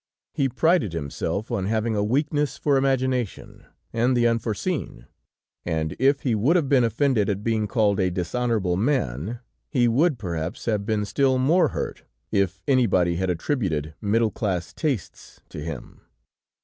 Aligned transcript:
He 0.33 0.49
prided 0.49 0.93
himself 0.93 1.51
on 1.51 1.67
having 1.67 1.95
a 1.95 2.03
weakness 2.03 2.57
for 2.57 2.75
imagination 2.75 3.65
and 3.93 4.17
the 4.17 4.25
unforeseen, 4.25 5.05
and 5.63 5.95
if 5.99 6.21
he 6.21 6.33
would 6.33 6.55
have 6.55 6.67
been 6.67 6.83
offended 6.83 7.29
at 7.29 7.43
being 7.43 7.67
called 7.67 7.99
a 7.99 8.09
dishonorable 8.09 8.75
man, 8.75 9.41
he 9.69 9.87
would, 9.87 10.17
perhaps 10.17 10.65
have 10.65 10.87
been 10.87 11.05
still 11.05 11.37
more 11.37 11.67
hurt 11.67 12.03
if 12.31 12.63
anybody 12.67 13.17
had 13.17 13.29
attributed 13.29 13.93
middle 14.01 14.31
class 14.31 14.73
tastes 14.73 15.41
to 15.49 15.59
him. 15.59 16.01